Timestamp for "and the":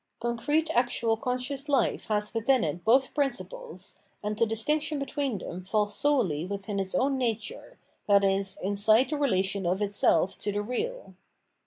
4.23-4.47